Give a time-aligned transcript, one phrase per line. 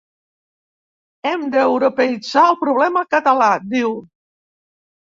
[1.31, 3.97] Hem d’europeïtzar el problema català, diu.